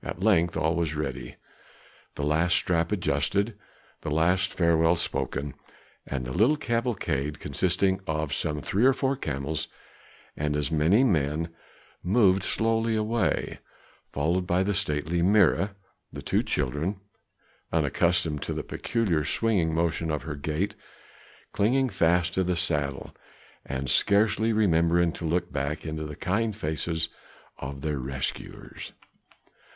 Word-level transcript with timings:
At 0.00 0.20
length 0.20 0.56
all 0.56 0.74
was 0.74 0.94
ready, 0.94 1.36
the 2.14 2.22
last 2.22 2.54
strap 2.54 2.92
adjusted, 2.92 3.58
the 4.00 4.10
last 4.10 4.54
farewell 4.54 4.94
spoken, 4.96 5.52
and 6.06 6.24
the 6.24 6.32
little 6.32 6.56
cavalcade, 6.56 7.40
consisting 7.40 8.00
of 8.06 8.32
some 8.32 8.62
three 8.62 8.86
or 8.86 8.94
four 8.94 9.16
camels 9.16 9.66
and 10.36 10.56
as 10.56 10.70
many 10.70 11.04
men, 11.04 11.52
moved 12.02 12.42
slowly 12.42 12.94
away, 12.96 13.58
followed 14.12 14.46
by 14.46 14.62
the 14.62 14.72
stately 14.72 15.20
Mirah, 15.20 15.74
the 16.10 16.22
two 16.22 16.42
children, 16.42 17.00
unaccustomed 17.70 18.40
to 18.42 18.54
the 18.54 18.62
peculiar 18.64 19.24
swinging 19.24 19.74
motion 19.74 20.10
of 20.10 20.22
her 20.22 20.36
gait, 20.36 20.74
clinging 21.52 21.90
fast 21.90 22.32
to 22.34 22.42
the 22.44 22.56
saddle 22.56 23.14
and 23.66 23.90
scarcely 23.90 24.54
remembering 24.54 25.12
to 25.12 25.26
look 25.26 25.52
back 25.52 25.84
into 25.84 26.04
the 26.06 26.16
kind 26.16 26.56
faces 26.56 27.08
of 27.58 27.82
their 27.82 27.98
rescuers. 27.98 28.92